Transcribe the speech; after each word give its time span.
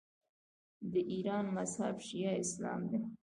د 0.91 0.93
ایران 1.11 1.45
مذهب 1.57 1.95
شیعه 2.05 2.31
اسلام 2.43 2.81
دی. 2.89 2.99